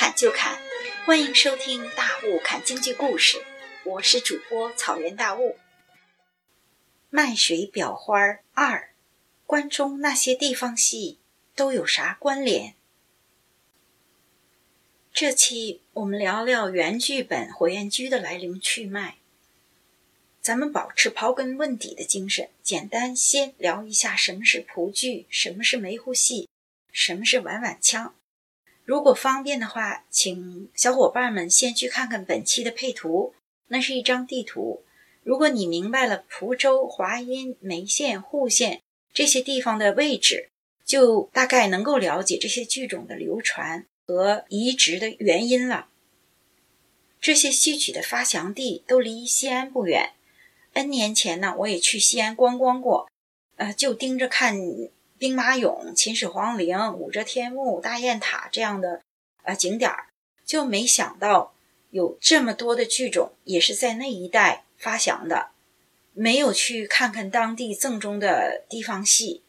[0.00, 0.56] 砍就砍，
[1.04, 3.44] 欢迎收听大雾砍京剧故事，
[3.82, 5.56] 我是主播草原大雾。
[7.10, 8.16] 卖水裱花
[8.54, 8.90] 二，
[9.44, 11.18] 关中那些地方戏
[11.56, 12.76] 都有啥关联？
[15.12, 19.16] 这期我们聊聊原剧本《火焰驹》的来龙去脉。
[20.40, 26.48] 咱们保持刨根问底的精神，简单先聊一下什么是蒲剧，什么是梅户戏，
[26.92, 28.14] 什么是碗碗腔。
[28.88, 33.34] 如果方便的话，请小伙伴们先去看看本期的配图，
[33.66, 34.82] 那是一张地图。
[35.22, 38.80] 如果你明白了蒲州、华阴、眉县、户县
[39.12, 40.48] 这些地方的位置，
[40.86, 45.88] 就大概能够了解这些剧种的流传和移植的原因了。
[47.20, 50.14] 这些戏曲的发祥地都离西安不远。
[50.72, 53.10] N 年前呢，我也去西安观光过，
[53.56, 54.56] 呃，就盯着看。
[55.18, 59.02] 兵马俑、秦始皇陵、武则天墓、大雁塔这样的
[59.42, 60.08] 呃景点儿，
[60.44, 61.54] 就没想到
[61.90, 65.50] 有这么多的剧种也是在那一带发祥的，
[66.12, 69.42] 没有去看看当地正宗的地方戏。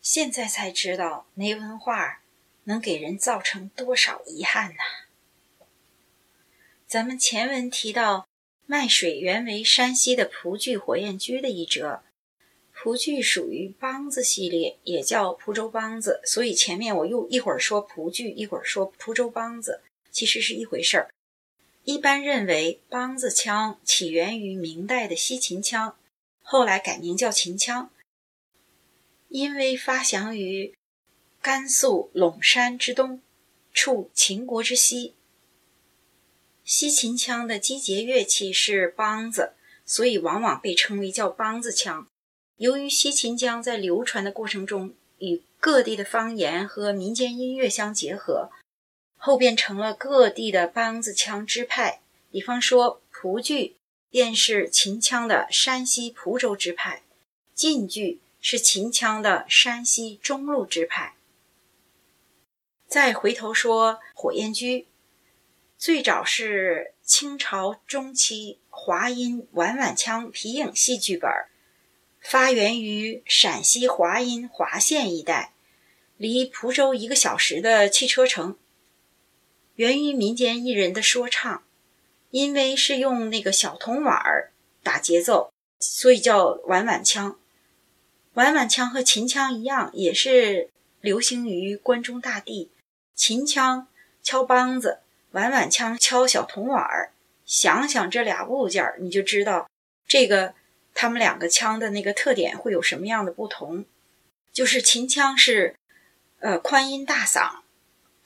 [0.00, 2.22] 现在才知道没文化
[2.64, 4.78] 能给人造成多少遗憾呐！
[6.86, 8.28] 咱们前文提到，
[8.66, 12.02] 卖水原为山西的蒲剧《火焰驹》的一折。
[12.82, 21.10] 蒲剧属于梆子系列，也叫蒲州梆子，所以前面我又一会儿说蒲剧，一会儿说蒲州梆子，其实是一回事儿。
[21.84, 25.94] 一般认为，梆子腔起源于明代的西秦腔，
[26.42, 27.90] 后来改名叫秦腔，
[29.28, 30.74] 因为发祥于
[31.42, 33.20] 甘肃陇山之东，
[33.74, 35.12] 处秦国之西。
[36.64, 39.52] 西秦腔的击节乐器是梆子，
[39.84, 42.06] 所以往往被称为叫梆子腔。
[42.60, 48.50] 由于西秦腔在流传的过程中与各地的方言和民间音乐相结合，
[49.16, 52.02] 后变成了各地的梆子腔支派。
[52.30, 53.76] 比方说，蒲剧
[54.10, 57.02] 便是秦腔的山西蒲州支派，
[57.54, 61.14] 晋剧是秦腔的山西中路支派。
[62.86, 64.80] 再回头说《火焰驹》，
[65.78, 71.48] 最早是清朝中期华阴碗碗腔皮影戏剧本儿。
[72.20, 75.54] 发源于陕西华阴华县一带，
[76.18, 78.56] 离蒲州一个小时的汽车城。
[79.76, 81.64] 源于民间艺人的说唱，
[82.30, 87.38] 因为是用那个小铜碗儿打节奏，所以叫碗碗腔。
[88.34, 90.68] 碗碗腔和秦腔一样，也是
[91.00, 92.70] 流行于关中大地。
[93.14, 93.88] 秦腔
[94.22, 97.12] 敲梆子，碗碗腔敲小铜碗儿。
[97.46, 99.68] 想想这俩物件儿，你就知道
[100.06, 100.54] 这个。
[101.00, 103.86] 他们两个腔的那个特点会有什么样的不同？
[104.52, 105.74] 就是秦腔是，
[106.40, 107.60] 呃，宽音大嗓，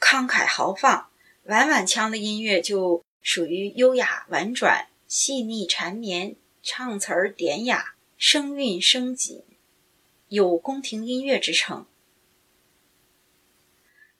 [0.00, 1.08] 慷慨豪放；
[1.44, 6.34] 碗碗腔的音乐就属于优雅婉转、细腻缠绵，
[6.64, 9.44] 唱词儿典雅，声韵声紧，
[10.26, 11.86] 有宫廷音乐之称。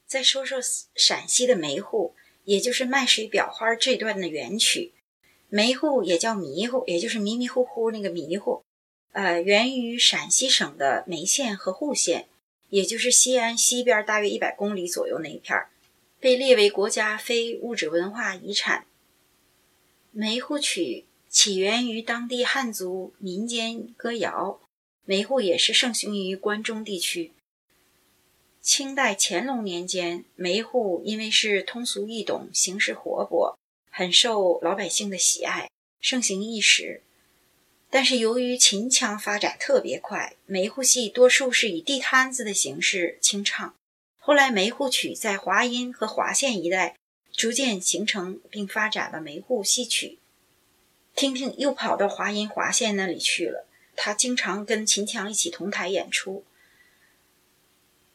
[0.07, 0.61] 再说说
[0.95, 2.15] 陕西的梅户，
[2.45, 4.93] 也就是卖水裱花这段的原曲。
[5.57, 8.65] 梅户也叫迷糊，也就是迷迷糊糊那个迷糊，
[9.13, 12.27] 呃，源于陕西省的眉县和户县，
[12.71, 15.71] 也就是西安西边大约一百公里左右那一片儿，
[16.19, 18.87] 被列为国家非物质文化遗产。
[20.11, 24.59] 梅户曲起源于当地汉族民间歌谣，
[25.05, 27.31] 梅户也是盛行于关中地区。
[28.61, 33.57] 清代乾隆年间，梅户因为是通俗易懂，形式活泼。
[33.97, 37.05] 很受老百姓的喜爱，盛行一时。
[37.89, 43.73] 但是由于秦腔发展特别快，梅户戏多数是以地摊子的形式清唱。
[44.19, 46.97] 后来梅户曲在华阴和华县一带
[47.31, 50.19] 逐渐形成，并发展了梅户戏曲。
[51.15, 53.69] 听听又跑到华阴华县那里去了。
[53.95, 56.45] 他经常跟秦腔一起同台演出。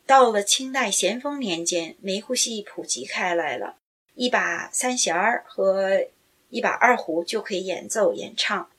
[0.05, 3.77] 到了清代咸丰年间，梅户戏普及开来了。
[4.19, 6.05] 一把三弦儿和
[6.49, 8.69] 一把二胡就可以演奏演唱，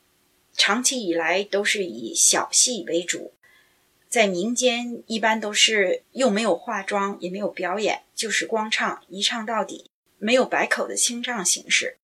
[0.53, 3.33] 长期以来都是以小戏为主，
[4.07, 11.97] 在民间一般都是又没有化妆也没有表演，就是光唱一唱到底，没有百口的清唱形式，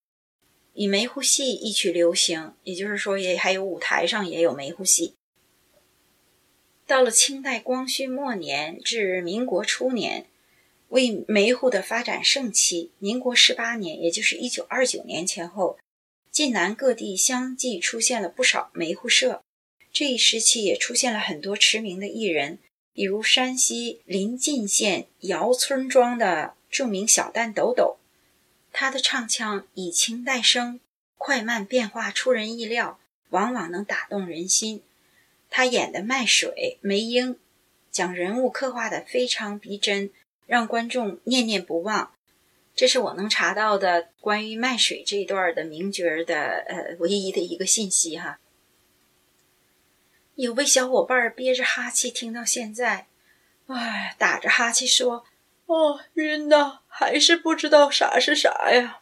[0.72, 5.14] 以梅户戏一曲流行，也就是说也还有舞台上也有梅户戏。
[6.86, 10.24] 到了清代光绪末年至民国初年。
[10.88, 15.78] 为梅户的发展盛期，民国十八年，也就是一九二九年前后，
[16.30, 19.42] 晋南各地相继出现了不少梅户社。
[19.92, 22.58] 这一时期也出现了很多驰名的艺人，
[22.92, 27.96] 比如山西临晋县姚村庄的著名小旦抖抖，
[28.72, 30.80] 他的唱腔以清带声，
[31.16, 33.00] 快慢变化出人意料，
[33.30, 34.82] 往往能打动人心。
[35.48, 37.38] 他演的卖水、梅英，
[37.90, 40.10] 将人物刻画的非常逼真，
[40.46, 42.12] 让观众念念不忘。
[42.75, 48.38] 这是我能查到的关于卖水这一段的名角的呃唯一的一个信息哈。
[50.34, 53.06] 有位小伙伴憋着哈气听到现在，
[53.69, 55.25] 哎，打着哈气说
[55.64, 59.00] ：“哦，晕呐，还是不知道啥是啥呀。”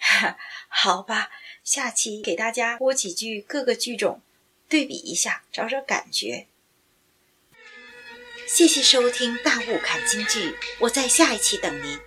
[0.68, 1.30] 好吧，
[1.62, 4.22] 下期给大家播几句各个剧种，
[4.70, 6.46] 对比一下，找找感觉。
[8.54, 11.98] 谢谢收听《大雾看京剧》，我在下一期等您。